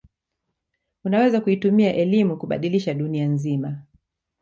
[1.03, 3.81] unaweza kuitumia elimu kubadilisha dunia nzima